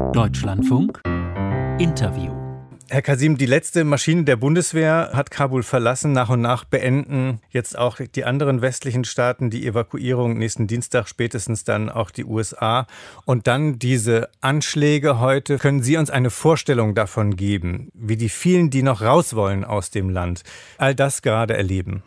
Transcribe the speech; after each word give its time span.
Deutschlandfunk 0.00 1.00
Interview 1.78 2.32
Herr 2.88 3.02
Kasim, 3.02 3.38
die 3.38 3.46
letzte 3.46 3.84
Maschine 3.84 4.24
der 4.24 4.34
Bundeswehr 4.34 5.10
hat 5.12 5.30
Kabul 5.30 5.62
verlassen. 5.62 6.10
Nach 6.10 6.28
und 6.28 6.40
nach 6.40 6.64
beenden 6.64 7.40
jetzt 7.50 7.78
auch 7.78 7.98
die 7.98 8.24
anderen 8.24 8.62
westlichen 8.62 9.04
Staaten 9.04 9.50
die 9.50 9.64
Evakuierung 9.64 10.36
nächsten 10.36 10.66
Dienstag, 10.66 11.06
spätestens 11.06 11.62
dann 11.62 11.88
auch 11.88 12.10
die 12.10 12.24
USA. 12.24 12.88
Und 13.24 13.46
dann 13.46 13.78
diese 13.78 14.28
Anschläge 14.40 15.20
heute. 15.20 15.58
Können 15.58 15.84
Sie 15.84 15.96
uns 15.96 16.10
eine 16.10 16.30
Vorstellung 16.30 16.96
davon 16.96 17.36
geben, 17.36 17.92
wie 17.94 18.16
die 18.16 18.28
vielen, 18.28 18.70
die 18.70 18.82
noch 18.82 19.02
raus 19.02 19.36
wollen 19.36 19.64
aus 19.64 19.90
dem 19.90 20.10
Land, 20.10 20.42
all 20.76 20.96
das 20.96 21.22
gerade 21.22 21.56
erleben? 21.56 22.02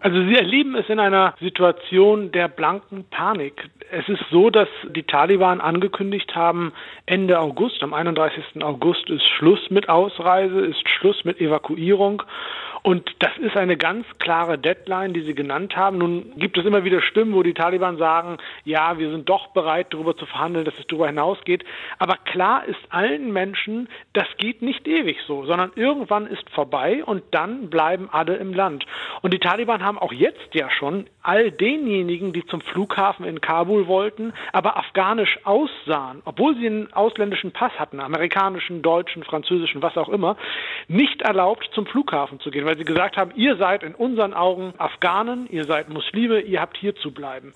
Also 0.00 0.22
Sie 0.22 0.34
erleben 0.34 0.76
es 0.76 0.88
in 0.88 1.00
einer 1.00 1.34
Situation 1.40 2.30
der 2.30 2.48
blanken 2.48 3.04
Panik. 3.10 3.68
Es 3.90 4.08
ist 4.08 4.22
so, 4.30 4.50
dass 4.50 4.68
die 4.94 5.02
Taliban 5.02 5.60
angekündigt 5.60 6.34
haben, 6.36 6.72
Ende 7.06 7.40
August, 7.40 7.82
am 7.82 7.94
31. 7.94 8.62
August 8.62 9.10
ist 9.10 9.26
Schluss 9.26 9.70
mit 9.70 9.88
Ausreise, 9.88 10.60
ist 10.60 10.88
Schluss 10.88 11.24
mit 11.24 11.40
Evakuierung. 11.40 12.22
Und 12.88 13.16
das 13.18 13.36
ist 13.36 13.54
eine 13.54 13.76
ganz 13.76 14.06
klare 14.18 14.56
Deadline, 14.56 15.12
die 15.12 15.20
Sie 15.20 15.34
genannt 15.34 15.76
haben. 15.76 15.98
Nun 15.98 16.32
gibt 16.38 16.56
es 16.56 16.64
immer 16.64 16.84
wieder 16.84 17.02
Stimmen, 17.02 17.34
wo 17.34 17.42
die 17.42 17.52
Taliban 17.52 17.98
sagen, 17.98 18.38
ja, 18.64 18.96
wir 18.96 19.10
sind 19.10 19.28
doch 19.28 19.48
bereit, 19.48 19.88
darüber 19.90 20.16
zu 20.16 20.24
verhandeln, 20.24 20.64
dass 20.64 20.72
es 20.78 20.86
darüber 20.86 21.06
hinausgeht. 21.06 21.66
Aber 21.98 22.16
klar 22.24 22.64
ist 22.64 22.80
allen 22.88 23.30
Menschen, 23.30 23.90
das 24.14 24.26
geht 24.38 24.62
nicht 24.62 24.88
ewig 24.88 25.18
so, 25.26 25.44
sondern 25.44 25.70
irgendwann 25.74 26.26
ist 26.26 26.48
vorbei 26.48 27.04
und 27.04 27.22
dann 27.32 27.68
bleiben 27.68 28.08
alle 28.10 28.36
im 28.36 28.54
Land. 28.54 28.86
Und 29.20 29.34
die 29.34 29.38
Taliban 29.38 29.84
haben 29.84 29.98
auch 29.98 30.14
jetzt 30.14 30.54
ja 30.54 30.70
schon 30.70 31.08
all 31.22 31.50
denjenigen, 31.50 32.32
die 32.32 32.46
zum 32.46 32.62
Flughafen 32.62 33.26
in 33.26 33.42
Kabul 33.42 33.86
wollten, 33.86 34.32
aber 34.54 34.78
afghanisch 34.78 35.38
aussahen, 35.44 36.22
obwohl 36.24 36.56
sie 36.56 36.66
einen 36.66 36.90
ausländischen 36.94 37.52
Pass 37.52 37.72
hatten, 37.78 38.00
amerikanischen, 38.00 38.80
deutschen, 38.80 39.24
französischen, 39.24 39.82
was 39.82 39.98
auch 39.98 40.08
immer, 40.08 40.38
nicht 40.86 41.20
erlaubt, 41.20 41.68
zum 41.74 41.84
Flughafen 41.84 42.40
zu 42.40 42.50
gehen 42.50 42.64
weil 42.64 42.77
sie 42.78 42.84
gesagt 42.84 43.16
haben, 43.16 43.32
ihr 43.34 43.56
seid 43.56 43.82
in 43.82 43.94
unseren 43.94 44.32
Augen 44.32 44.72
Afghanen, 44.78 45.46
ihr 45.50 45.64
seid 45.64 45.88
Muslime, 45.88 46.40
ihr 46.40 46.60
habt 46.60 46.76
hier 46.76 46.94
zu 46.96 47.12
bleiben. 47.12 47.52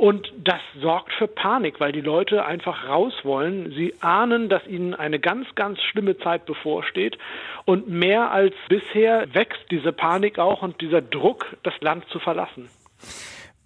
Und 0.00 0.32
das 0.38 0.60
sorgt 0.80 1.12
für 1.12 1.28
Panik, 1.28 1.78
weil 1.78 1.92
die 1.92 2.00
Leute 2.00 2.46
einfach 2.46 2.88
raus 2.88 3.12
wollen. 3.22 3.74
Sie 3.76 3.92
ahnen, 4.00 4.48
dass 4.48 4.66
ihnen 4.66 4.94
eine 4.94 5.18
ganz, 5.18 5.54
ganz 5.56 5.78
schlimme 5.82 6.16
Zeit 6.16 6.46
bevorsteht. 6.46 7.18
Und 7.66 7.86
mehr 7.86 8.30
als 8.30 8.54
bisher 8.70 9.26
wächst 9.34 9.70
diese 9.70 9.92
Panik 9.92 10.38
auch 10.38 10.62
und 10.62 10.80
dieser 10.80 11.02
Druck, 11.02 11.54
das 11.64 11.74
Land 11.82 12.08
zu 12.08 12.18
verlassen. 12.18 12.70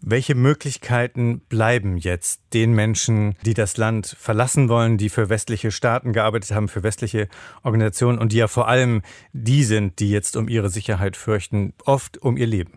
Welche 0.07 0.35
Möglichkeiten 0.35 1.41
bleiben 1.49 1.97
jetzt 1.97 2.53
den 2.53 2.75
Menschen, 2.75 3.37
die 3.47 3.55
das 3.55 3.79
Land 3.79 4.07
verlassen 4.07 4.69
wollen, 4.69 4.99
die 4.99 5.09
für 5.09 5.31
westliche 5.31 5.71
Staaten 5.71 6.13
gearbeitet 6.13 6.51
haben, 6.51 6.69
für 6.69 6.83
westliche 6.83 7.27
Organisationen 7.63 8.19
und 8.19 8.33
die 8.33 8.37
ja 8.37 8.47
vor 8.47 8.69
allem 8.69 9.01
die 9.33 9.63
sind, 9.63 10.01
die 10.01 10.11
jetzt 10.11 10.37
um 10.37 10.47
ihre 10.47 10.69
Sicherheit 10.69 11.17
fürchten, 11.17 11.73
oft 11.87 12.19
um 12.19 12.37
ihr 12.37 12.47
Leben? 12.47 12.73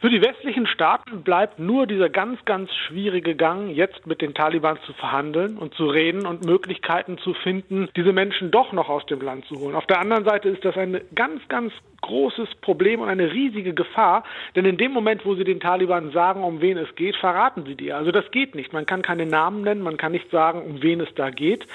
Für 0.00 0.10
die 0.10 0.22
westlichen 0.22 0.66
Staaten 0.66 1.22
bleibt 1.22 1.60
nur 1.60 1.86
dieser 1.86 2.08
ganz, 2.08 2.44
ganz 2.46 2.70
schwierige 2.88 3.36
Gang, 3.36 3.68
jetzt 3.70 4.06
mit 4.06 4.20
den 4.20 4.34
Taliban 4.34 4.78
zu 4.86 4.94
verhandeln 4.94 5.56
und 5.56 5.74
zu 5.74 5.86
reden 5.86 6.26
und 6.26 6.44
Möglichkeiten 6.44 7.18
zu 7.18 7.32
finden, 7.34 7.88
diese 7.94 8.12
Menschen 8.12 8.50
doch 8.50 8.72
noch 8.72 8.88
aus 8.88 9.06
dem 9.06 9.20
Land 9.20 9.44
zu 9.44 9.60
holen. 9.60 9.76
Auf 9.76 9.86
der 9.86 10.00
anderen 10.00 10.24
Seite 10.24 10.48
ist 10.48 10.64
das 10.64 10.76
ein 10.76 11.00
ganz, 11.14 11.46
ganz 11.48 11.72
großes 12.10 12.48
Problem 12.60 13.00
und 13.00 13.08
eine 13.08 13.32
riesige 13.32 13.72
Gefahr, 13.72 14.24
denn 14.54 14.64
in 14.64 14.76
dem 14.76 14.92
Moment, 14.92 15.24
wo 15.24 15.34
sie 15.34 15.44
den 15.44 15.60
Taliban 15.60 16.10
sagen, 16.12 16.44
um 16.44 16.60
wen 16.60 16.76
es 16.76 16.94
geht, 16.94 17.16
verraten 17.16 17.64
sie 17.64 17.74
dir. 17.74 17.96
Also 17.96 18.10
das 18.10 18.30
geht 18.30 18.54
nicht. 18.54 18.72
Man 18.72 18.84
kann 18.84 19.02
keine 19.02 19.26
Namen 19.26 19.62
nennen, 19.62 19.82
man 19.82 19.96
kann 19.96 20.12
nicht 20.12 20.30
sagen, 20.30 20.62
um 20.62 20.82
wen 20.82 21.00
es 21.00 21.08
da 21.14 21.30
geht. 21.30 21.66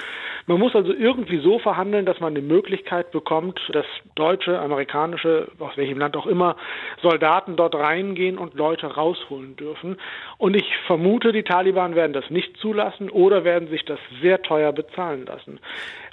Man 0.47 0.59
muss 0.59 0.75
also 0.75 0.93
irgendwie 0.93 1.39
so 1.39 1.57
verhandeln, 1.57 2.05
dass 2.05 2.19
man 2.19 2.35
die 2.35 2.41
Möglichkeit 2.41 3.11
bekommt, 3.11 3.59
dass 3.73 3.85
deutsche, 4.13 4.59
amerikanische, 4.59 5.47
aus 5.59 5.75
welchem 5.75 5.97
Land 5.97 6.15
auch 6.15 6.27
immer, 6.27 6.55
Soldaten 7.01 7.55
dort 7.55 7.73
rein 7.73 7.95
reingehen 7.95 8.37
und 8.37 8.53
Leute 8.55 8.87
rausholen 8.87 9.55
dürfen. 9.55 9.97
Und 10.37 10.55
ich 10.55 10.65
vermute, 10.87 11.31
die 11.31 11.43
Taliban 11.43 11.95
werden 11.95 12.13
das 12.13 12.29
nicht 12.29 12.57
zulassen 12.57 13.09
oder 13.09 13.43
werden 13.43 13.69
sich 13.69 13.85
das 13.85 13.99
sehr 14.21 14.41
teuer 14.41 14.71
bezahlen 14.73 15.25
lassen. 15.25 15.59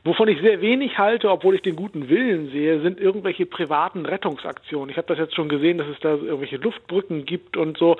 Wovon 0.05 0.29
ich 0.29 0.41
sehr 0.41 0.61
wenig 0.61 0.99
halte, 0.99 1.31
obwohl 1.31 1.55
ich 1.55 1.63
den 1.63 1.77
guten 1.77 2.09
Willen 2.09 2.51
sehe, 2.51 2.81
sind 2.81 3.01
irgendwelche 3.01 3.47
privaten 3.47 4.05
Rettungsaktionen. 4.13 4.91
Ich 4.91 4.97
habe 4.97 5.09
das 5.09 5.19
jetzt 5.19 5.35
schon 5.35 5.49
gesehen, 5.49 5.79
dass 5.79 5.89
es 5.89 5.99
da 6.01 6.11
irgendwelche 6.11 6.59
Luftbrücken 6.59 7.25
gibt 7.25 7.57
und 7.57 7.79
so. 7.79 7.97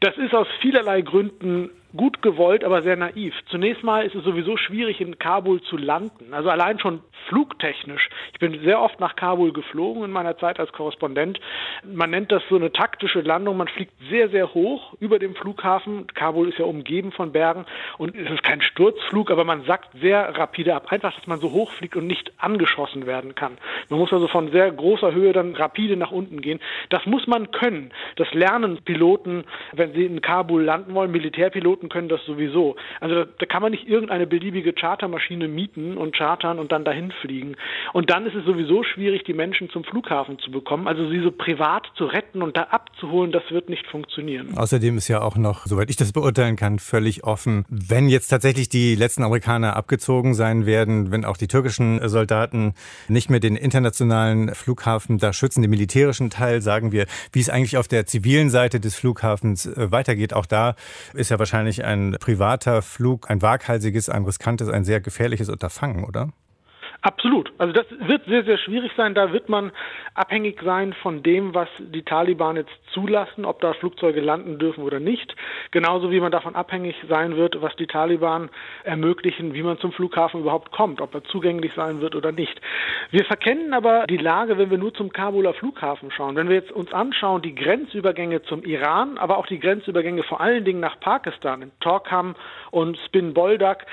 Das 0.00 0.16
ist 0.16 0.32
aus 0.34 0.46
vielerlei 0.60 1.02
Gründen 1.02 1.70
gut 1.96 2.22
gewollt, 2.22 2.64
aber 2.64 2.82
sehr 2.82 2.96
naiv. 2.96 3.34
Zunächst 3.50 3.82
mal 3.82 4.04
ist 4.04 4.14
es 4.14 4.24
sowieso 4.24 4.56
schwierig, 4.56 5.00
in 5.00 5.18
Kabul 5.18 5.62
zu 5.62 5.76
landen. 5.76 6.32
Also 6.32 6.50
allein 6.50 6.78
schon 6.78 7.00
flugtechnisch. 7.28 8.08
Ich 8.32 8.38
bin 8.38 8.60
sehr 8.62 8.80
oft 8.80 9.00
nach 9.00 9.16
Kabul 9.16 9.52
geflogen 9.52 10.04
in 10.04 10.10
meiner 10.10 10.36
Zeit 10.38 10.60
als 10.60 10.72
Korrespondent. 10.72 11.40
Man 11.84 12.10
nennt 12.10 12.32
das 12.32 12.42
so 12.48 12.56
eine 12.56 12.72
taktische 12.72 13.20
Landung. 13.20 13.56
Man 13.56 13.68
fliegt 13.68 13.92
sehr, 14.10 14.28
sehr 14.28 14.54
hoch 14.54 14.94
über 15.00 15.18
dem 15.18 15.34
Flughafen. 15.34 16.06
Kabul 16.08 16.48
ist 16.48 16.58
ja 16.58 16.64
umgeben 16.64 17.12
von 17.12 17.32
Bergen 17.32 17.64
und 17.96 18.14
es 18.14 18.30
ist 18.30 18.42
kein 18.42 18.60
Sturzflug, 18.60 19.30
aber 19.30 19.44
man 19.44 19.64
sackt 19.64 19.88
sehr 20.00 20.36
rapide 20.36 20.74
ab. 20.74 20.90
Einfach, 20.90 21.14
dass 21.14 21.26
man 21.26 21.40
so 21.40 21.52
hoch 21.52 21.70
fliegt 21.72 21.96
und 21.96 22.06
nicht 22.06 22.32
angeschossen 22.38 23.06
werden 23.06 23.34
kann. 23.34 23.58
Man 23.88 23.98
muss 23.98 24.12
also 24.12 24.28
von 24.28 24.50
sehr 24.50 24.70
großer 24.70 25.12
Höhe 25.12 25.32
dann 25.32 25.54
rapide 25.54 25.96
nach 25.96 26.10
unten 26.10 26.40
gehen. 26.40 26.60
Das 26.90 27.06
muss 27.06 27.26
man 27.26 27.50
können. 27.50 27.92
Das 28.16 28.32
lernen 28.34 28.78
Piloten, 28.84 29.44
wenn 29.72 29.92
sie 29.92 30.04
in 30.04 30.20
Kabul 30.20 30.64
landen 30.64 30.94
wollen. 30.94 31.10
Militärpiloten 31.10 31.77
Piloten 31.78 31.88
können 31.88 32.08
das 32.08 32.20
sowieso. 32.26 32.76
Also 33.00 33.14
da, 33.14 33.24
da 33.38 33.46
kann 33.46 33.62
man 33.62 33.70
nicht 33.72 33.88
irgendeine 33.88 34.26
beliebige 34.26 34.72
Chartermaschine 34.72 35.48
mieten 35.48 35.96
und 35.96 36.14
chartern 36.14 36.58
und 36.58 36.72
dann 36.72 36.84
dahin 36.84 37.12
fliegen. 37.20 37.56
Und 37.92 38.10
dann 38.10 38.26
ist 38.26 38.34
es 38.34 38.44
sowieso 38.44 38.82
schwierig, 38.82 39.24
die 39.24 39.34
Menschen 39.34 39.70
zum 39.70 39.84
Flughafen 39.84 40.38
zu 40.38 40.50
bekommen. 40.50 40.88
Also 40.88 41.08
sie 41.08 41.20
so 41.20 41.30
privat 41.30 41.86
zu 41.96 42.04
retten 42.04 42.42
und 42.42 42.56
da 42.56 42.64
abzuholen, 42.64 43.32
das 43.32 43.42
wird 43.50 43.68
nicht 43.68 43.86
funktionieren. 43.86 44.56
Außerdem 44.56 44.96
ist 44.98 45.08
ja 45.08 45.22
auch 45.22 45.36
noch, 45.36 45.66
soweit 45.66 45.90
ich 45.90 45.96
das 45.96 46.12
beurteilen 46.12 46.56
kann, 46.56 46.78
völlig 46.78 47.24
offen, 47.24 47.64
wenn 47.68 48.08
jetzt 48.08 48.28
tatsächlich 48.28 48.68
die 48.68 48.94
letzten 48.94 49.22
Amerikaner 49.22 49.76
abgezogen 49.76 50.34
sein 50.34 50.66
werden, 50.66 51.10
wenn 51.10 51.24
auch 51.24 51.36
die 51.36 51.48
türkischen 51.48 52.06
Soldaten 52.08 52.74
nicht 53.08 53.30
mehr 53.30 53.40
den 53.40 53.56
internationalen 53.56 54.54
Flughafen 54.54 55.18
da 55.18 55.32
schützen, 55.32 55.62
den 55.62 55.70
militärischen 55.70 56.30
Teil, 56.30 56.60
sagen 56.60 56.92
wir, 56.92 57.06
wie 57.32 57.40
es 57.40 57.50
eigentlich 57.50 57.76
auf 57.76 57.88
der 57.88 58.06
zivilen 58.06 58.50
Seite 58.50 58.80
des 58.80 58.94
Flughafens 58.94 59.66
äh, 59.66 59.92
weitergeht. 59.92 60.32
Auch 60.32 60.46
da 60.46 60.74
ist 61.14 61.30
ja 61.30 61.38
wahrscheinlich 61.38 61.67
wahrscheinlich 61.68 61.84
ein 61.84 62.16
privater 62.18 62.82
Flug, 62.82 63.30
ein 63.30 63.42
waghalsiges, 63.42 64.08
ein 64.08 64.24
riskantes, 64.24 64.68
ein 64.68 64.84
sehr 64.84 65.00
gefährliches 65.00 65.48
Unterfangen, 65.48 66.04
oder? 66.04 66.30
Absolut. 67.00 67.52
Also 67.58 67.72
das 67.72 67.86
wird 68.00 68.24
sehr, 68.26 68.42
sehr 68.42 68.58
schwierig 68.58 68.90
sein. 68.96 69.14
Da 69.14 69.32
wird 69.32 69.48
man 69.48 69.70
abhängig 70.14 70.60
sein 70.64 70.92
von 70.94 71.22
dem, 71.22 71.54
was 71.54 71.68
die 71.78 72.02
Taliban 72.02 72.56
jetzt 72.56 72.72
zulassen, 72.92 73.44
ob 73.44 73.60
da 73.60 73.72
Flugzeuge 73.72 74.20
landen 74.20 74.58
dürfen 74.58 74.82
oder 74.82 74.98
nicht. 74.98 75.36
Genauso 75.70 76.10
wie 76.10 76.18
man 76.18 76.32
davon 76.32 76.56
abhängig 76.56 76.96
sein 77.08 77.36
wird, 77.36 77.62
was 77.62 77.76
die 77.76 77.86
Taliban 77.86 78.50
ermöglichen, 78.82 79.54
wie 79.54 79.62
man 79.62 79.78
zum 79.78 79.92
Flughafen 79.92 80.40
überhaupt 80.40 80.72
kommt, 80.72 81.00
ob 81.00 81.14
er 81.14 81.22
zugänglich 81.22 81.72
sein 81.76 82.00
wird 82.00 82.16
oder 82.16 82.32
nicht. 82.32 82.60
Wir 83.12 83.24
verkennen 83.24 83.74
aber 83.74 84.06
die 84.08 84.16
Lage, 84.16 84.58
wenn 84.58 84.70
wir 84.70 84.78
nur 84.78 84.92
zum 84.92 85.12
Kabuler 85.12 85.54
Flughafen 85.54 86.10
schauen. 86.10 86.34
Wenn 86.34 86.48
wir 86.48 86.56
jetzt 86.56 86.72
uns 86.72 86.92
anschauen, 86.92 87.42
die 87.42 87.54
Grenzübergänge 87.54 88.42
zum 88.42 88.64
Iran, 88.64 89.18
aber 89.18 89.38
auch 89.38 89.46
die 89.46 89.60
Grenzübergänge 89.60 90.24
vor 90.24 90.40
allen 90.40 90.64
Dingen 90.64 90.80
nach 90.80 90.98
Pakistan, 90.98 91.62
in 91.62 91.70
Torkham 91.78 92.34
und 92.72 92.98
Spin 92.98 93.34
Boldak, 93.34 93.86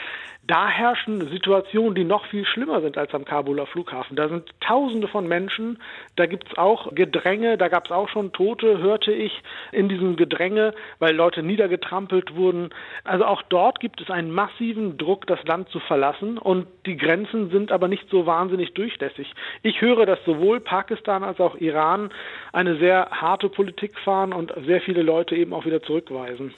da 0.47 0.67
herrschen 0.67 1.28
Situationen, 1.29 1.95
die 1.95 2.03
noch 2.03 2.25
viel 2.28 2.45
schlimmer 2.45 2.81
sind 2.81 2.97
als 2.97 3.13
am 3.13 3.25
Kabuler 3.25 3.66
Flughafen. 3.66 4.16
Da 4.16 4.29
sind 4.29 4.50
Tausende 4.59 5.07
von 5.07 5.28
Menschen, 5.28 5.79
da 6.16 6.25
gibt's 6.28 6.57
auch 6.57 6.94
Gedränge, 6.94 7.57
da 7.57 7.67
gab's 7.67 7.91
auch 7.91 8.09
schon 8.09 8.31
Tote, 8.31 8.78
hörte 8.78 9.11
ich, 9.11 9.41
in 9.72 9.89
diesem 9.89 10.16
Gedränge, 10.16 10.73
weil 11.00 11.16
Leute 11.16 11.41
niedergetrampelt 11.41 12.35
wurden. 12.35 12.69
Also 13.03 13.25
auch 13.25 13.41
dort 13.44 13.79
gibt 13.79 14.01
es 14.01 14.09
einen 14.09 14.31
massiven 14.31 14.97
Druck, 14.97 15.25
das 15.28 15.44
Land 15.45 15.69
zu 15.69 15.79
verlassen 15.79 16.38
und 16.38 16.67
die 16.85 16.97
Grenzen 16.97 17.50
sind 17.50 17.71
aber 17.71 17.88
nicht 17.88 18.09
so 18.09 18.25
wahnsinnig 18.25 18.74
durchlässig. 18.74 19.33
Ich 19.63 19.81
höre, 19.81 20.06
dass 20.06 20.24
sowohl 20.25 20.59
Pakistan 20.59 21.24
als 21.24 21.39
auch 21.39 21.56
Iran 21.56 22.12
eine 22.53 22.77
sehr 22.77 23.09
harte 23.09 23.50
Politik 23.50 23.97
fahren 24.00 24.33
und 24.33 24.53
sehr 24.65 24.81
viele 24.81 25.01
Leute 25.01 25.36
eben 25.36 25.53
auch 25.53 25.65
wieder 25.65 25.81
zurückweisen. 25.81 26.53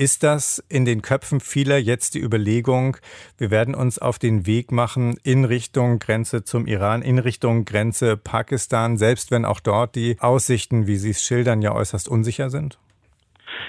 Ist 0.00 0.22
das 0.22 0.64
in 0.70 0.86
den 0.86 1.02
Köpfen 1.02 1.40
vieler 1.40 1.76
jetzt 1.76 2.14
die 2.14 2.22
Überlegung, 2.22 2.96
wir 3.36 3.50
werden 3.50 3.74
uns 3.74 3.98
auf 3.98 4.18
den 4.18 4.46
Weg 4.46 4.72
machen 4.72 5.18
in 5.24 5.44
Richtung 5.44 5.98
Grenze 5.98 6.42
zum 6.42 6.66
Iran, 6.66 7.02
in 7.02 7.18
Richtung 7.18 7.66
Grenze 7.66 8.16
Pakistan, 8.16 8.96
selbst 8.96 9.30
wenn 9.30 9.44
auch 9.44 9.60
dort 9.60 9.96
die 9.96 10.16
Aussichten, 10.18 10.86
wie 10.86 10.96
Sie 10.96 11.10
es 11.10 11.22
schildern, 11.22 11.60
ja 11.60 11.74
äußerst 11.74 12.08
unsicher 12.08 12.48
sind? 12.48 12.78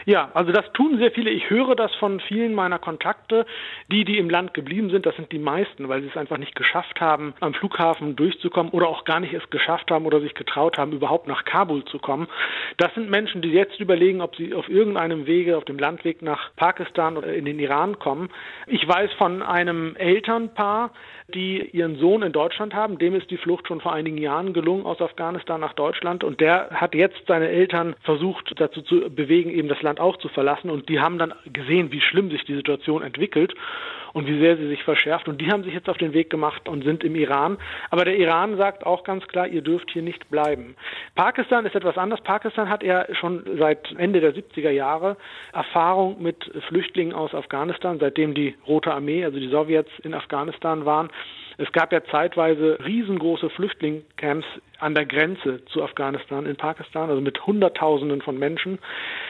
Ja, 0.06 0.32
also 0.34 0.52
das 0.52 0.72
tun 0.74 0.98
sehr 0.98 1.12
viele. 1.12 1.30
Ich 1.30 1.50
höre 1.50 1.76
das 1.76 1.94
von 1.96 2.20
vielen 2.22 2.54
meiner 2.54 2.80
Kontakte, 2.80 3.46
die, 3.92 4.04
die 4.04 4.18
im 4.18 4.30
Land 4.30 4.54
geblieben 4.54 4.90
sind. 4.90 5.06
Das 5.06 5.16
sind 5.16 5.32
die 5.32 5.40
meisten, 5.40 5.90
weil 5.90 6.02
sie 6.02 6.08
es 6.08 6.18
einfach 6.18 6.38
nicht 6.38 6.56
geschafft 6.56 7.00
haben, 7.00 7.34
am 7.40 7.54
Flughafen 7.54 8.16
durchzukommen 8.16 8.72
oder 8.72 8.88
auch 8.88 9.04
gar 9.06 9.20
nicht 9.20 9.34
es 9.34 9.48
geschafft 9.50 9.92
haben 9.92 10.06
oder 10.06 10.22
sich 10.22 10.34
getraut 10.34 10.78
haben, 10.78 10.92
überhaupt 10.92 11.28
nach 11.28 11.46
Kabul 11.46 11.86
zu 11.86 12.00
kommen. 12.00 12.28
Das 12.78 12.94
sind 12.96 13.10
Menschen, 13.10 13.42
die 13.42 13.52
jetzt 13.52 13.80
überlegen, 13.80 14.22
ob 14.22 14.36
sie 14.36 14.54
auf 14.54 14.70
irgendeinem 14.70 15.28
Wege, 15.28 15.58
auf 15.58 15.66
dem 15.66 15.78
Landweg 15.78 16.22
nach 16.22 16.52
Pakistan 16.56 17.18
oder 17.18 17.34
in 17.34 17.46
den 17.46 17.60
Iran 17.60 18.00
kommen. 18.00 18.30
Ich 18.68 18.88
weiß 18.88 19.12
von 19.14 19.42
einem 19.42 19.96
Elternpaar, 19.96 20.92
die 21.34 21.70
ihren 21.72 21.98
Sohn 21.98 22.24
in 22.24 22.32
Deutschland 22.32 22.74
haben. 22.74 22.98
Dem 22.98 23.16
ist 23.16 23.30
die 23.32 23.38
Flucht 23.38 23.68
schon 23.68 23.82
vor 23.82 23.94
einigen 23.94 24.18
Jahren 24.18 24.54
gelungen 24.54 24.86
aus 24.86 25.02
Afghanistan 25.02 25.62
nach 25.62 25.74
Deutschland 25.74 26.24
und 26.24 26.42
der 26.42 26.70
hat 26.72 26.94
jetzt 26.96 27.22
seine 27.28 27.48
Eltern 27.48 27.96
versucht 28.04 28.54
dazu 28.60 28.82
zu 28.82 29.10
bewegen, 29.10 29.50
eben 29.50 29.68
das 29.68 29.82
Land 29.82 29.91
auch 30.00 30.18
zu 30.18 30.30
verlassen 30.30 30.70
und 30.70 30.90
die 30.90 31.00
haben 31.00 31.18
dann 31.18 31.34
gesehen, 31.52 31.92
wie 31.92 32.02
schlimm 32.02 32.32
sich 32.32 32.44
die 32.46 32.56
Situation 32.56 33.04
entwickelt 33.04 33.54
und 34.14 34.28
wie 34.28 34.40
sehr 34.40 34.58
sie 34.58 34.68
sich 34.68 34.84
verschärft. 34.84 35.28
Und 35.28 35.40
die 35.42 35.52
haben 35.52 35.64
sich 35.64 35.74
jetzt 35.74 35.90
auf 35.90 35.98
den 35.98 36.14
Weg 36.14 36.30
gemacht 36.30 36.68
und 36.68 36.84
sind 36.84 37.04
im 37.04 37.16
Iran. 37.16 37.58
Aber 37.90 38.06
der 38.06 38.18
Iran 38.18 38.58
sagt 38.58 38.86
auch 38.86 39.04
ganz 39.04 39.28
klar, 39.28 39.48
ihr 39.48 39.62
dürft 39.62 39.92
hier 39.92 40.02
nicht 40.02 40.30
bleiben. 40.30 40.76
Pakistan 41.16 41.66
ist 41.66 41.76
etwas 41.76 41.98
anders. 41.98 42.22
Pakistan 42.22 42.70
hat 42.70 42.84
ja 42.84 43.06
schon 43.16 43.44
seit 43.58 43.92
Ende 43.98 44.20
der 44.20 44.34
70er 44.34 44.70
Jahre 44.70 45.18
Erfahrung 45.54 46.22
mit 46.22 46.52
Flüchtlingen 46.68 47.14
aus 47.14 47.34
Afghanistan, 47.34 48.00
seitdem 48.00 48.34
die 48.34 48.56
Rote 48.68 48.94
Armee, 48.94 49.24
also 49.24 49.40
die 49.40 49.50
Sowjets 49.50 49.92
in 50.04 50.14
Afghanistan 50.14 50.86
waren. 50.86 51.10
Es 51.58 51.72
gab 51.74 51.92
ja 51.92 52.04
zeitweise 52.06 52.80
riesengroße 52.84 53.50
Flüchtlingscamps 53.52 54.46
an 54.80 54.96
der 54.96 55.06
Grenze 55.06 55.64
zu 55.66 55.84
Afghanistan 55.84 56.46
in 56.46 56.56
Pakistan, 56.56 57.10
also 57.10 57.22
mit 57.22 57.46
Hunderttausenden 57.46 58.22
von 58.22 58.38
Menschen. 58.38 58.80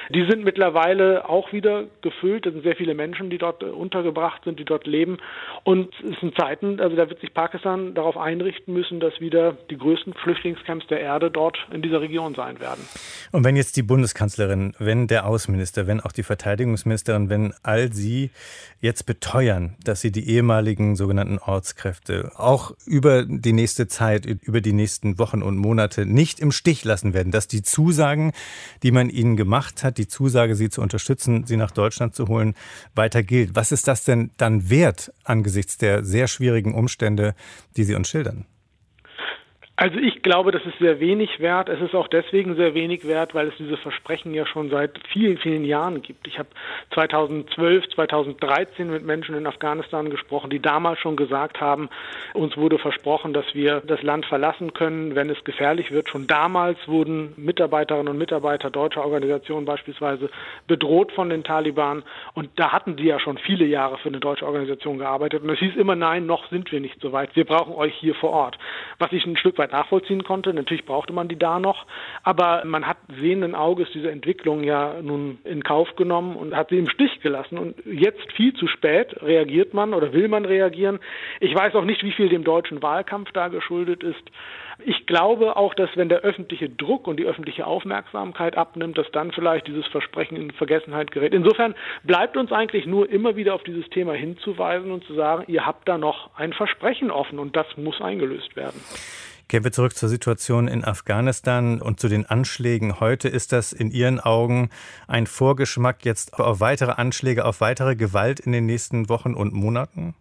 Die 0.09 0.25
sind 0.29 0.43
mittlerweile 0.43 1.29
auch 1.29 1.53
wieder 1.53 1.85
gefüllt. 2.01 2.45
Es 2.45 2.53
sind 2.53 2.63
sehr 2.63 2.75
viele 2.75 2.93
Menschen, 2.93 3.29
die 3.29 3.37
dort 3.37 3.63
untergebracht 3.63 4.43
sind, 4.43 4.59
die 4.59 4.65
dort 4.65 4.87
leben. 4.87 5.17
Und 5.63 5.93
es 6.09 6.19
sind 6.19 6.35
Zeiten, 6.35 6.79
also 6.79 6.95
da 6.95 7.09
wird 7.09 7.19
sich 7.21 7.33
Pakistan 7.33 7.93
darauf 7.93 8.17
einrichten 8.17 8.73
müssen, 8.73 8.99
dass 8.99 9.19
wieder 9.19 9.53
die 9.69 9.77
größten 9.77 10.13
Flüchtlingscamps 10.13 10.87
der 10.87 10.99
Erde 10.99 11.31
dort 11.31 11.57
in 11.71 11.81
dieser 11.81 12.01
Region 12.01 12.35
sein 12.35 12.59
werden. 12.59 12.85
Und 13.31 13.43
wenn 13.43 13.55
jetzt 13.55 13.77
die 13.77 13.83
Bundeskanzlerin, 13.83 14.73
wenn 14.79 15.07
der 15.07 15.27
Außenminister, 15.27 15.87
wenn 15.87 16.01
auch 16.01 16.11
die 16.11 16.23
Verteidigungsministerin, 16.23 17.29
wenn 17.29 17.53
all 17.63 17.93
sie 17.93 18.31
jetzt 18.79 19.05
beteuern, 19.05 19.75
dass 19.83 20.01
sie 20.01 20.11
die 20.11 20.27
ehemaligen 20.29 20.95
sogenannten 20.95 21.37
Ortskräfte 21.37 22.31
auch 22.35 22.73
über 22.85 23.23
die 23.25 23.53
nächste 23.53 23.87
Zeit, 23.87 24.25
über 24.25 24.61
die 24.61 24.73
nächsten 24.73 25.19
Wochen 25.19 25.41
und 25.41 25.57
Monate 25.57 26.05
nicht 26.05 26.39
im 26.39 26.51
Stich 26.51 26.83
lassen 26.83 27.13
werden, 27.13 27.31
dass 27.31 27.47
die 27.47 27.61
Zusagen, 27.61 28.31
die 28.83 28.91
man 28.91 29.09
ihnen 29.09 29.37
gemacht 29.37 29.83
hat, 29.83 29.97
die 30.01 30.07
Zusage, 30.07 30.55
sie 30.55 30.69
zu 30.69 30.81
unterstützen, 30.81 31.45
sie 31.45 31.57
nach 31.57 31.71
Deutschland 31.71 32.15
zu 32.15 32.27
holen, 32.27 32.55
weiter 32.95 33.23
gilt. 33.23 33.55
Was 33.55 33.71
ist 33.71 33.87
das 33.87 34.03
denn 34.03 34.31
dann 34.37 34.69
wert 34.69 35.13
angesichts 35.23 35.77
der 35.77 36.03
sehr 36.03 36.27
schwierigen 36.27 36.73
Umstände, 36.73 37.35
die 37.77 37.83
Sie 37.83 37.95
uns 37.95 38.09
schildern? 38.09 38.45
Also 39.81 39.97
ich 39.97 40.21
glaube, 40.21 40.51
das 40.51 40.63
ist 40.63 40.77
sehr 40.77 40.99
wenig 40.99 41.39
wert. 41.39 41.67
Es 41.67 41.81
ist 41.81 41.95
auch 41.95 42.07
deswegen 42.07 42.55
sehr 42.55 42.75
wenig 42.75 43.07
wert, 43.07 43.33
weil 43.33 43.47
es 43.47 43.55
diese 43.57 43.77
Versprechen 43.77 44.31
ja 44.31 44.45
schon 44.45 44.69
seit 44.69 44.99
vielen, 45.11 45.39
vielen 45.39 45.65
Jahren 45.65 46.03
gibt. 46.03 46.27
Ich 46.27 46.37
habe 46.37 46.49
2012, 46.93 47.89
2013 47.95 48.91
mit 48.91 49.03
Menschen 49.03 49.33
in 49.33 49.47
Afghanistan 49.47 50.11
gesprochen, 50.11 50.51
die 50.51 50.59
damals 50.59 50.99
schon 50.99 51.15
gesagt 51.15 51.61
haben, 51.61 51.89
uns 52.35 52.57
wurde 52.57 52.77
versprochen, 52.77 53.33
dass 53.33 53.55
wir 53.55 53.81
das 53.81 54.03
Land 54.03 54.27
verlassen 54.27 54.73
können, 54.73 55.15
wenn 55.15 55.31
es 55.31 55.43
gefährlich 55.45 55.89
wird. 55.89 56.09
Schon 56.09 56.27
damals 56.27 56.77
wurden 56.87 57.33
Mitarbeiterinnen 57.37 58.09
und 58.09 58.19
Mitarbeiter 58.19 58.69
deutscher 58.69 59.03
Organisationen 59.03 59.65
beispielsweise 59.65 60.29
bedroht 60.67 61.11
von 61.11 61.31
den 61.31 61.43
Taliban. 61.43 62.03
Und 62.35 62.51
da 62.57 62.71
hatten 62.71 62.97
die 62.97 63.05
ja 63.05 63.19
schon 63.19 63.39
viele 63.39 63.65
Jahre 63.65 63.97
für 63.97 64.09
eine 64.09 64.19
deutsche 64.19 64.45
Organisation 64.45 64.99
gearbeitet. 64.99 65.41
Und 65.41 65.49
es 65.49 65.57
hieß 65.57 65.75
immer, 65.75 65.95
nein, 65.95 66.27
noch 66.27 66.47
sind 66.51 66.71
wir 66.71 66.81
nicht 66.81 67.01
so 67.01 67.11
weit. 67.13 67.35
Wir 67.35 67.45
brauchen 67.45 67.73
euch 67.73 67.95
hier 67.95 68.13
vor 68.13 68.29
Ort. 68.29 68.59
Was 68.99 69.11
ich 69.11 69.25
ein 69.25 69.37
Stück 69.37 69.57
weit 69.57 69.70
nachvollziehen 69.71 70.23
konnte. 70.23 70.53
Natürlich 70.53 70.85
brauchte 70.85 71.13
man 71.13 71.27
die 71.27 71.37
da 71.37 71.59
noch, 71.59 71.85
aber 72.23 72.63
man 72.65 72.87
hat 72.87 72.97
sehenden 73.19 73.55
Auges 73.55 73.89
diese 73.93 74.11
Entwicklung 74.11 74.63
ja 74.63 74.95
nun 75.01 75.39
in 75.43 75.63
Kauf 75.63 75.95
genommen 75.95 76.35
und 76.35 76.55
hat 76.55 76.69
sie 76.69 76.77
im 76.77 76.89
Stich 76.89 77.21
gelassen. 77.21 77.57
Und 77.57 77.75
jetzt 77.85 78.31
viel 78.33 78.53
zu 78.53 78.67
spät 78.67 79.21
reagiert 79.21 79.73
man 79.73 79.93
oder 79.93 80.13
will 80.13 80.27
man 80.27 80.45
reagieren. 80.45 80.99
Ich 81.39 81.55
weiß 81.55 81.75
auch 81.75 81.85
nicht, 81.85 82.03
wie 82.03 82.11
viel 82.11 82.29
dem 82.29 82.43
deutschen 82.43 82.81
Wahlkampf 82.81 83.31
da 83.31 83.47
geschuldet 83.47 84.03
ist. 84.03 84.23
Ich 84.85 85.05
glaube 85.05 85.55
auch, 85.57 85.73
dass 85.73 85.89
wenn 85.95 86.09
der 86.09 86.21
öffentliche 86.21 86.69
Druck 86.69 87.07
und 87.07 87.17
die 87.19 87.25
öffentliche 87.25 87.67
Aufmerksamkeit 87.67 88.57
abnimmt, 88.57 88.97
dass 88.97 89.09
dann 89.11 89.31
vielleicht 89.31 89.67
dieses 89.67 89.85
Versprechen 89.87 90.37
in 90.37 90.51
Vergessenheit 90.51 91.11
gerät. 91.11 91.33
Insofern 91.33 91.75
bleibt 92.03 92.37
uns 92.37 92.51
eigentlich 92.51 92.85
nur 92.85 93.09
immer 93.09 93.35
wieder 93.35 93.53
auf 93.53 93.63
dieses 93.63 93.87
Thema 93.89 94.13
hinzuweisen 94.13 94.91
und 94.91 95.03
zu 95.03 95.13
sagen, 95.13 95.43
ihr 95.47 95.65
habt 95.65 95.87
da 95.87 95.97
noch 95.97 96.31
ein 96.35 96.53
Versprechen 96.53 97.11
offen 97.11 97.39
und 97.39 97.55
das 97.55 97.65
muss 97.77 98.01
eingelöst 98.01 98.55
werden. 98.55 98.79
Gehen 99.51 99.65
wir 99.65 99.73
zurück 99.73 99.97
zur 99.97 100.07
Situation 100.07 100.69
in 100.69 100.85
Afghanistan 100.85 101.81
und 101.81 101.99
zu 101.99 102.07
den 102.07 102.25
Anschlägen 102.25 103.01
heute. 103.01 103.27
Ist 103.27 103.51
das 103.51 103.73
in 103.73 103.91
Ihren 103.91 104.21
Augen 104.21 104.69
ein 105.09 105.27
Vorgeschmack 105.27 106.05
jetzt 106.05 106.39
auf 106.39 106.61
weitere 106.61 106.93
Anschläge, 106.93 107.43
auf 107.43 107.59
weitere 107.59 107.97
Gewalt 107.97 108.39
in 108.39 108.53
den 108.53 108.65
nächsten 108.65 109.09
Wochen 109.09 109.33
und 109.33 109.51
Monaten? 109.51 110.15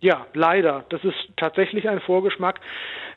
Ja, 0.00 0.26
leider. 0.34 0.84
Das 0.88 1.04
ist 1.04 1.14
tatsächlich 1.36 1.88
ein 1.88 2.00
Vorgeschmack. 2.00 2.58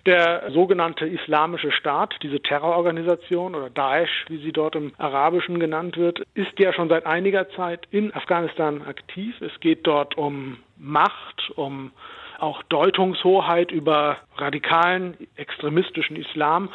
Der 0.05 0.51
sogenannte 0.51 1.07
Islamische 1.07 1.71
Staat, 1.71 2.13
diese 2.21 2.39
Terrororganisation 2.41 3.55
oder 3.55 3.71
Daesh, 3.71 4.25
wie 4.27 4.37
sie 4.43 4.51
dort 4.51 4.75
im 4.75 4.91
Arabischen 4.99 5.59
genannt 5.59 5.97
wird, 5.97 6.19
ist 6.35 6.59
ja 6.59 6.73
schon 6.73 6.89
seit 6.89 7.07
einiger 7.07 7.49
Zeit 7.49 7.87
in 7.89 8.13
Afghanistan 8.13 8.83
aktiv. 8.83 9.33
Es 9.41 9.59
geht 9.61 9.87
dort 9.87 10.15
um 10.15 10.57
Macht, 10.77 11.49
um 11.55 11.91
auch 12.39 12.63
Deutungshoheit 12.63 13.71
über 13.71 14.17
radikalen 14.37 15.15
extremistischen 15.35 16.15
Islam. 16.15 16.69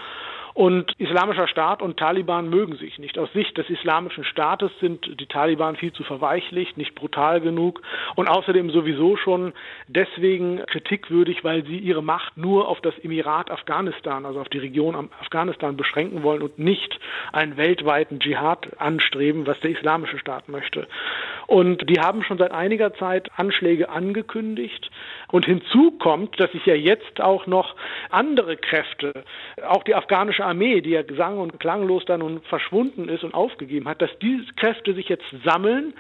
Und 0.52 0.92
Islamischer 0.98 1.46
Staat 1.46 1.80
und 1.80 1.96
Taliban 1.96 2.50
mögen 2.50 2.76
sich 2.76 2.98
nicht. 2.98 3.18
Aus 3.18 3.32
Sicht 3.32 3.56
des 3.56 3.70
Islamischen 3.70 4.24
Staates 4.24 4.70
sind 4.80 5.20
die 5.20 5.26
Taliban 5.26 5.76
viel 5.76 5.92
zu 5.92 6.02
verweichlicht, 6.02 6.76
nicht 6.76 6.94
brutal 6.94 7.40
genug 7.40 7.80
und 8.16 8.28
außerdem 8.28 8.70
sowieso 8.70 9.16
schon 9.16 9.52
deswegen 9.86 10.60
kritikwürdig, 10.66 11.44
weil 11.44 11.64
sie 11.64 11.78
ihre 11.78 12.02
Macht 12.02 12.36
nur 12.36 12.68
auf 12.68 12.80
das 12.80 12.98
Emirat 12.98 13.50
Afghanistan, 13.50 14.26
also 14.26 14.40
auf 14.40 14.48
die 14.48 14.58
Region 14.58 15.08
Afghanistan 15.20 15.76
beschränken 15.76 16.22
wollen 16.24 16.42
und 16.42 16.58
nicht 16.58 16.98
einen 17.32 17.56
weltweiten 17.56 18.18
Dschihad 18.18 18.68
anstreben, 18.78 19.46
was 19.46 19.58
der 19.60 19.70
Islamische 19.70 20.18
Staat 20.18 20.48
möchte. 20.48 20.88
Und 21.50 21.90
die 21.90 21.98
haben 21.98 22.22
schon 22.22 22.38
seit 22.38 22.52
einiger 22.52 22.94
Zeit 22.94 23.28
Anschläge 23.36 23.88
angekündigt. 23.88 24.88
Und 25.32 25.46
hinzu 25.46 25.90
kommt, 25.98 26.38
dass 26.38 26.52
sich 26.52 26.64
ja 26.64 26.76
jetzt 26.76 27.20
auch 27.20 27.48
noch 27.48 27.74
andere 28.08 28.56
Kräfte, 28.56 29.24
auch 29.66 29.82
die 29.82 29.96
afghanische 29.96 30.44
Armee, 30.44 30.80
die 30.80 30.90
ja 30.90 31.02
gesang- 31.02 31.40
und 31.40 31.58
klanglos 31.58 32.04
dann 32.04 32.20
nun 32.20 32.40
verschwunden 32.42 33.08
ist 33.08 33.24
und 33.24 33.34
aufgegeben 33.34 33.88
hat, 33.88 34.00
dass 34.00 34.16
diese 34.20 34.44
Kräfte 34.54 34.94
sich 34.94 35.08
jetzt 35.08 35.26
sammeln 35.44 35.92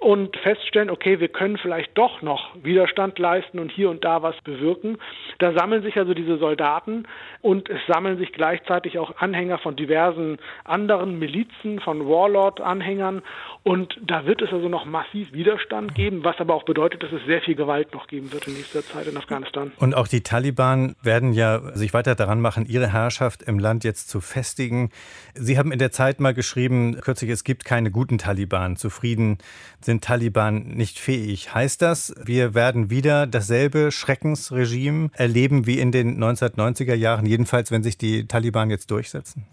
und 0.00 0.36
feststellen, 0.38 0.90
okay, 0.90 1.20
wir 1.20 1.28
können 1.28 1.56
vielleicht 1.56 1.96
doch 1.96 2.20
noch 2.20 2.54
Widerstand 2.62 3.18
leisten 3.18 3.58
und 3.58 3.70
hier 3.70 3.90
und 3.90 4.04
da 4.04 4.22
was 4.22 4.38
bewirken. 4.42 4.98
Da 5.38 5.52
sammeln 5.52 5.82
sich 5.82 5.96
also 5.96 6.14
diese 6.14 6.36
Soldaten 6.36 7.06
und 7.42 7.70
es 7.70 7.80
sammeln 7.86 8.18
sich 8.18 8.32
gleichzeitig 8.32 8.98
auch 8.98 9.16
Anhänger 9.18 9.58
von 9.58 9.76
diversen 9.76 10.38
anderen 10.64 11.18
Milizen, 11.18 11.80
von 11.80 12.06
Warlord-Anhängern 12.06 13.22
und 13.62 13.98
da 14.02 14.26
wird 14.26 14.42
es 14.42 14.52
also 14.52 14.68
noch 14.68 14.84
massiv 14.94 15.32
Widerstand 15.32 15.96
geben, 15.96 16.22
was 16.22 16.38
aber 16.38 16.54
auch 16.54 16.62
bedeutet, 16.62 17.02
dass 17.02 17.10
es 17.10 17.20
sehr 17.26 17.42
viel 17.42 17.56
Gewalt 17.56 17.92
noch 17.92 18.06
geben 18.06 18.32
wird 18.32 18.46
in 18.46 18.54
nächster 18.54 18.80
Zeit 18.84 19.08
in 19.08 19.16
Afghanistan. 19.16 19.72
Und 19.78 19.92
auch 19.92 20.06
die 20.06 20.20
Taliban 20.20 20.94
werden 21.02 21.32
ja 21.32 21.76
sich 21.76 21.92
weiter 21.92 22.14
daran 22.14 22.40
machen, 22.40 22.64
ihre 22.64 22.92
Herrschaft 22.92 23.42
im 23.42 23.58
Land 23.58 23.82
jetzt 23.82 24.08
zu 24.08 24.20
festigen. 24.20 24.90
Sie 25.34 25.58
haben 25.58 25.72
in 25.72 25.80
der 25.80 25.90
Zeit 25.90 26.20
mal 26.20 26.32
geschrieben, 26.32 27.00
kürzlich, 27.00 27.30
es 27.30 27.42
gibt 27.42 27.64
keine 27.64 27.90
guten 27.90 28.18
Taliban. 28.18 28.76
Zufrieden 28.76 29.38
sind 29.80 30.04
Taliban 30.04 30.62
nicht 30.62 31.00
fähig. 31.00 31.52
Heißt 31.52 31.82
das, 31.82 32.14
wir 32.24 32.54
werden 32.54 32.88
wieder 32.88 33.26
dasselbe 33.26 33.90
Schreckensregime 33.90 35.10
erleben 35.14 35.66
wie 35.66 35.80
in 35.80 35.90
den 35.90 36.22
1990er 36.22 36.94
Jahren, 36.94 37.26
jedenfalls 37.26 37.72
wenn 37.72 37.82
sich 37.82 37.98
die 37.98 38.28
Taliban 38.28 38.70
jetzt 38.70 38.92
durchsetzen? 38.92 39.44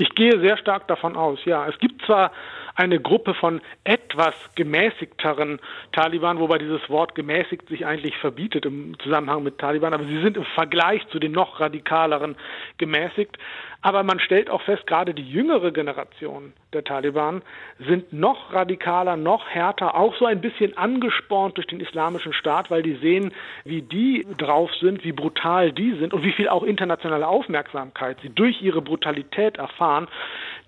Ich 0.00 0.14
gehe 0.14 0.38
sehr 0.40 0.56
stark 0.56 0.86
davon 0.86 1.16
aus, 1.16 1.44
ja. 1.44 1.66
Es 1.68 1.76
gibt 1.80 2.04
zwar 2.06 2.30
eine 2.76 3.00
Gruppe 3.00 3.34
von 3.34 3.60
etwas 3.82 4.34
gemäßigteren 4.54 5.58
Taliban, 5.90 6.38
wobei 6.38 6.58
dieses 6.58 6.88
Wort 6.88 7.16
gemäßigt 7.16 7.68
sich 7.68 7.84
eigentlich 7.84 8.16
verbietet 8.16 8.64
im 8.64 8.96
Zusammenhang 9.00 9.42
mit 9.42 9.58
Taliban, 9.58 9.92
aber 9.92 10.04
sie 10.04 10.22
sind 10.22 10.36
im 10.36 10.44
Vergleich 10.44 11.04
zu 11.08 11.18
den 11.18 11.32
noch 11.32 11.58
radikaleren 11.58 12.36
gemäßigt. 12.78 13.36
Aber 13.80 14.02
man 14.02 14.18
stellt 14.18 14.50
auch 14.50 14.62
fest, 14.62 14.88
gerade 14.88 15.14
die 15.14 15.22
jüngere 15.22 15.70
Generation 15.70 16.52
der 16.72 16.82
Taliban 16.82 17.42
sind 17.78 18.12
noch 18.12 18.52
radikaler, 18.52 19.16
noch 19.16 19.48
härter, 19.48 19.94
auch 19.94 20.16
so 20.16 20.26
ein 20.26 20.40
bisschen 20.40 20.76
angespornt 20.76 21.56
durch 21.56 21.68
den 21.68 21.78
islamischen 21.78 22.32
Staat, 22.32 22.72
weil 22.72 22.82
die 22.82 22.96
sehen, 22.96 23.32
wie 23.64 23.82
die 23.82 24.26
drauf 24.36 24.74
sind, 24.80 25.04
wie 25.04 25.12
brutal 25.12 25.72
die 25.72 25.94
sind 25.94 26.12
und 26.12 26.24
wie 26.24 26.32
viel 26.32 26.48
auch 26.48 26.64
internationale 26.64 27.28
Aufmerksamkeit 27.28 28.18
sie 28.20 28.30
durch 28.30 28.60
ihre 28.60 28.82
Brutalität 28.82 29.58
erfahren. 29.58 30.08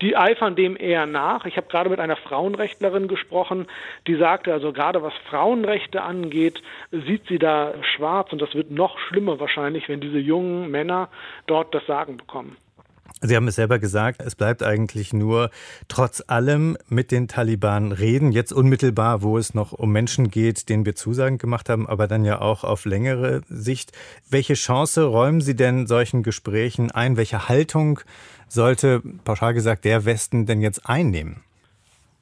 Die 0.03 0.17
eifern 0.17 0.55
dem 0.55 0.77
eher 0.77 1.07
nach. 1.07 1.45
Ich 1.47 1.57
habe 1.57 1.67
gerade 1.67 1.91
mit 1.91 1.99
einer 1.99 2.17
Frauenrechtlerin 2.17 3.09
gesprochen, 3.09 3.67
die 4.07 4.15
sagte, 4.15 4.53
also 4.53 4.73
gerade 4.73 5.03
was 5.03 5.15
Frauenrechte 5.29 6.03
angeht, 6.03 6.63
sieht 6.93 7.27
sie 7.27 7.41
da 7.41 7.75
schwarz 7.83 8.33
und 8.33 8.41
das 8.41 8.55
wird 8.55 8.71
noch 8.71 8.99
schlimmer 9.01 9.41
wahrscheinlich, 9.41 9.89
wenn 9.89 10.01
diese 10.01 10.19
jungen 10.19 10.71
Männer 10.71 11.09
dort 11.47 11.75
das 11.75 11.85
Sagen 11.87 12.17
bekommen. 12.17 12.57
Sie 13.23 13.37
haben 13.37 13.49
es 13.49 13.57
selber 13.57 13.79
gesagt, 13.79 14.23
es 14.23 14.35
bleibt 14.35 14.63
eigentlich 14.63 15.13
nur 15.13 15.51
trotz 15.89 16.23
allem 16.27 16.79
mit 16.89 17.11
den 17.11 17.29
Taliban 17.29 17.93
reden, 17.93 18.33
jetzt 18.33 18.53
unmittelbar, 18.53 19.23
wo 19.23 19.37
es 19.37 19.53
noch 19.53 19.73
um 19.73 19.93
Menschen 19.93 20.31
geht, 20.31 20.69
denen 20.69 20.87
wir 20.87 20.95
Zusagen 20.95 21.37
gemacht 21.37 21.69
haben, 21.69 21.87
aber 21.87 22.07
dann 22.07 22.25
ja 22.25 22.41
auch 22.41 22.65
auf 22.65 22.87
längere 22.87 23.43
Sicht. 23.49 23.93
Welche 24.31 24.55
Chance 24.55 25.05
räumen 25.05 25.43
Sie 25.43 25.55
denn 25.55 25.87
solchen 25.87 26.23
Gesprächen 26.23 26.91
ein? 26.91 27.17
Welche 27.17 27.49
Haltung 27.49 28.01
sollte, 28.49 29.03
pauschal 29.25 29.53
gesagt, 29.53 29.85
der 29.85 30.05
Westen 30.07 30.47
denn 30.47 30.61
jetzt 30.63 30.89
einnehmen? 30.89 31.43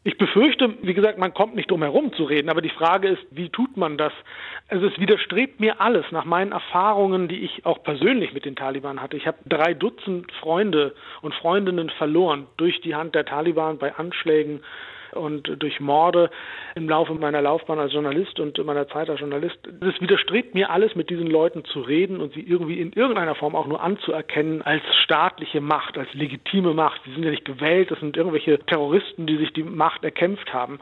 Ich 0.08 0.16
befürchte, 0.16 0.72
wie 0.80 0.94
gesagt, 0.94 1.18
man 1.18 1.34
kommt 1.34 1.54
nicht 1.54 1.70
drum 1.70 1.82
herum 1.82 2.14
zu 2.14 2.24
reden, 2.24 2.48
aber 2.48 2.62
die 2.62 2.70
Frage 2.70 3.08
ist, 3.08 3.26
wie 3.30 3.50
tut 3.50 3.76
man 3.76 3.98
das? 3.98 4.14
Also 4.68 4.86
es 4.86 4.98
widerstrebt 4.98 5.60
mir 5.60 5.82
alles 5.82 6.06
nach 6.12 6.24
meinen 6.24 6.52
Erfahrungen, 6.52 7.28
die 7.28 7.40
ich 7.40 7.66
auch 7.66 7.82
persönlich 7.82 8.32
mit 8.32 8.46
den 8.46 8.56
Taliban 8.56 9.02
hatte. 9.02 9.18
Ich 9.18 9.26
habe 9.26 9.36
drei 9.44 9.74
Dutzend 9.74 10.32
Freunde 10.40 10.94
und 11.20 11.34
Freundinnen 11.34 11.90
verloren 11.90 12.46
durch 12.56 12.80
die 12.80 12.94
Hand 12.94 13.14
der 13.14 13.26
Taliban 13.26 13.76
bei 13.76 13.94
Anschlägen 13.96 14.62
und 15.12 15.50
durch 15.62 15.80
Morde 15.80 16.30
im 16.74 16.88
Laufe 16.88 17.14
meiner 17.14 17.42
Laufbahn 17.42 17.78
als 17.78 17.92
Journalist 17.92 18.38
und 18.40 18.58
meiner 18.64 18.88
Zeit 18.88 19.10
als 19.10 19.20
Journalist. 19.20 19.58
Es 19.80 20.00
widerstrebt 20.00 20.54
mir 20.54 20.70
alles, 20.70 20.94
mit 20.94 21.10
diesen 21.10 21.26
Leuten 21.26 21.64
zu 21.64 21.80
reden 21.80 22.20
und 22.20 22.34
sie 22.34 22.40
irgendwie 22.40 22.80
in 22.80 22.92
irgendeiner 22.92 23.34
Form 23.34 23.54
auch 23.54 23.66
nur 23.66 23.82
anzuerkennen 23.82 24.62
als 24.62 24.82
staatliche 25.04 25.60
Macht, 25.60 25.98
als 25.98 26.12
legitime 26.14 26.74
Macht. 26.74 27.00
Sie 27.04 27.12
sind 27.12 27.24
ja 27.24 27.30
nicht 27.30 27.44
gewählt, 27.44 27.90
das 27.90 28.00
sind 28.00 28.16
irgendwelche 28.16 28.58
Terroristen, 28.58 29.26
die 29.26 29.36
sich 29.36 29.52
die 29.52 29.62
Macht 29.62 30.04
erkämpft 30.04 30.52
haben. 30.52 30.78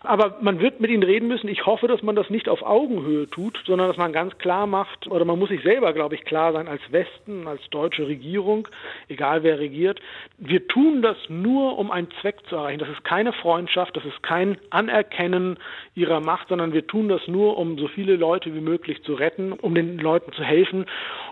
Aber 0.00 0.36
man 0.40 0.60
wird 0.60 0.80
mit 0.80 0.90
ihnen 0.90 1.02
reden 1.02 1.26
müssen. 1.26 1.48
Ich 1.48 1.66
hoffe, 1.66 1.88
dass 1.88 2.02
man 2.02 2.14
das 2.14 2.30
nicht 2.30 2.48
auf 2.48 2.62
Augenhöhe 2.62 3.28
tut, 3.28 3.60
sondern 3.66 3.88
dass 3.88 3.96
man 3.96 4.12
ganz 4.12 4.38
klar 4.38 4.66
macht, 4.66 5.08
oder 5.08 5.24
man 5.24 5.38
muss 5.38 5.48
sich 5.48 5.62
selber, 5.62 5.92
glaube 5.92 6.14
ich, 6.14 6.24
klar 6.24 6.52
sein 6.52 6.68
als 6.68 6.80
Westen, 6.92 7.48
als 7.48 7.60
deutsche 7.70 8.06
Regierung, 8.06 8.68
egal 9.08 9.42
wer 9.42 9.58
regiert. 9.58 10.00
Wir 10.38 10.66
tun 10.68 11.02
das 11.02 11.16
nur, 11.28 11.76
um 11.78 11.90
einen 11.90 12.08
Zweck 12.20 12.36
zu 12.48 12.56
erreichen. 12.56 12.78
Das 12.78 12.88
ist 12.88 13.04
keine 13.04 13.32
Freundschaft, 13.32 13.65
das 13.74 14.04
ist 14.04 14.22
kein 14.22 14.58
Anerkennen 14.70 15.58
ihrer 15.94 16.20
Macht, 16.20 16.48
sondern 16.48 16.72
wir 16.72 16.86
tun 16.86 17.08
das 17.08 17.26
nur, 17.26 17.56
um 17.58 17.78
so 17.78 17.88
viele 17.88 18.16
Leute 18.16 18.54
wie 18.54 18.60
möglich 18.60 19.02
zu 19.02 19.14
retten, 19.14 19.52
um 19.52 19.74
den 19.74 19.98
Leuten 19.98 20.32
zu 20.32 20.42
helfen, 20.42 20.86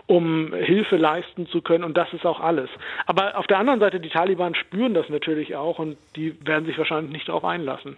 um 0.07 0.53
Hilfe 0.53 0.97
leisten 0.97 1.47
zu 1.47 1.61
können. 1.61 1.83
Und 1.83 1.97
das 1.97 2.11
ist 2.13 2.25
auch 2.25 2.39
alles. 2.39 2.69
Aber 3.05 3.37
auf 3.37 3.47
der 3.47 3.59
anderen 3.59 3.79
Seite, 3.79 3.99
die 3.99 4.09
Taliban 4.09 4.55
spüren 4.55 4.93
das 4.93 5.09
natürlich 5.09 5.55
auch 5.55 5.79
und 5.79 5.97
die 6.15 6.35
werden 6.45 6.65
sich 6.65 6.77
wahrscheinlich 6.77 7.11
nicht 7.11 7.29
darauf 7.29 7.45
einlassen. 7.45 7.97